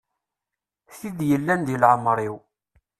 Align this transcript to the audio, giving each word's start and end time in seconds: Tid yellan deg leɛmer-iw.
Tid 0.97 1.17
yellan 1.29 1.61
deg 1.67 1.79
leɛmer-iw. 1.81 2.35